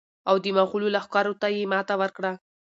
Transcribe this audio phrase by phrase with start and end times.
[0.29, 2.31] او د مغولو لښکرو ته یې ماته ورکړه.